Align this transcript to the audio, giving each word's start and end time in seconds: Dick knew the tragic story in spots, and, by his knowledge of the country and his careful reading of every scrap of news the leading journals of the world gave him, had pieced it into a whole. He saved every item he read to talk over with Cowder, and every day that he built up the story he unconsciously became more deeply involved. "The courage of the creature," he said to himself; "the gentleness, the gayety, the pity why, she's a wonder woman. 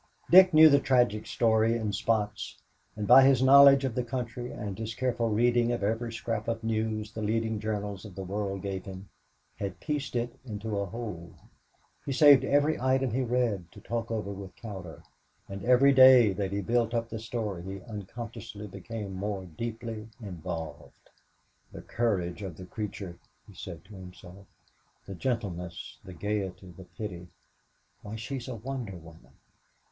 Dick 0.31 0.51
knew 0.51 0.67
the 0.67 0.79
tragic 0.79 1.27
story 1.27 1.75
in 1.77 1.93
spots, 1.93 2.59
and, 2.95 3.05
by 3.07 3.21
his 3.23 3.43
knowledge 3.43 3.85
of 3.85 3.93
the 3.93 4.03
country 4.03 4.51
and 4.51 4.79
his 4.79 4.95
careful 4.95 5.29
reading 5.29 5.71
of 5.71 5.83
every 5.83 6.11
scrap 6.11 6.47
of 6.47 6.63
news 6.63 7.11
the 7.11 7.21
leading 7.21 7.59
journals 7.59 8.03
of 8.03 8.15
the 8.15 8.23
world 8.23 8.63
gave 8.63 8.85
him, 8.85 9.09
had 9.57 9.79
pieced 9.79 10.15
it 10.15 10.39
into 10.43 10.79
a 10.79 10.87
whole. 10.87 11.35
He 12.03 12.11
saved 12.13 12.43
every 12.43 12.79
item 12.81 13.11
he 13.11 13.21
read 13.21 13.71
to 13.73 13.79
talk 13.79 14.09
over 14.09 14.31
with 14.31 14.55
Cowder, 14.55 15.03
and 15.47 15.63
every 15.63 15.93
day 15.93 16.33
that 16.33 16.51
he 16.51 16.61
built 16.61 16.95
up 16.95 17.09
the 17.09 17.19
story 17.19 17.61
he 17.61 17.83
unconsciously 17.85 18.65
became 18.65 19.13
more 19.13 19.45
deeply 19.45 20.09
involved. 20.19 21.11
"The 21.71 21.83
courage 21.83 22.41
of 22.41 22.57
the 22.57 22.65
creature," 22.65 23.19
he 23.45 23.53
said 23.53 23.85
to 23.85 23.93
himself; 23.93 24.47
"the 25.05 25.13
gentleness, 25.13 25.99
the 26.03 26.15
gayety, 26.15 26.71
the 26.75 26.85
pity 26.85 27.27
why, 28.01 28.15
she's 28.15 28.47
a 28.47 28.55
wonder 28.55 28.97
woman. 28.97 29.33